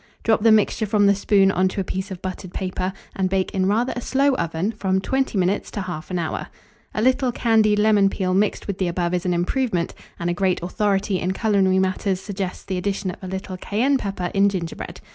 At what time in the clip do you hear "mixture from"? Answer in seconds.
0.51-1.05